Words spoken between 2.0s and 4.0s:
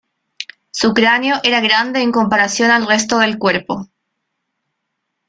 en comparación al resto del cuerpo.